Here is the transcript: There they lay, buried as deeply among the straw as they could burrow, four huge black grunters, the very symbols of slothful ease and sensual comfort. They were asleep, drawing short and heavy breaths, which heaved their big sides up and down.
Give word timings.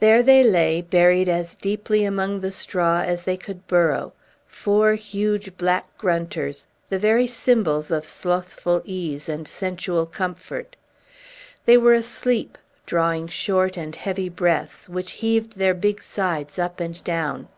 There 0.00 0.22
they 0.22 0.44
lay, 0.44 0.82
buried 0.82 1.30
as 1.30 1.54
deeply 1.54 2.04
among 2.04 2.40
the 2.40 2.52
straw 2.52 3.00
as 3.00 3.24
they 3.24 3.38
could 3.38 3.66
burrow, 3.66 4.12
four 4.46 4.92
huge 4.92 5.56
black 5.56 5.96
grunters, 5.96 6.66
the 6.90 6.98
very 6.98 7.26
symbols 7.26 7.90
of 7.90 8.04
slothful 8.04 8.82
ease 8.84 9.30
and 9.30 9.48
sensual 9.48 10.04
comfort. 10.04 10.76
They 11.64 11.78
were 11.78 11.94
asleep, 11.94 12.58
drawing 12.84 13.28
short 13.28 13.78
and 13.78 13.96
heavy 13.96 14.28
breaths, 14.28 14.90
which 14.90 15.12
heaved 15.12 15.56
their 15.56 15.72
big 15.72 16.02
sides 16.02 16.58
up 16.58 16.78
and 16.78 17.02
down. 17.02 17.48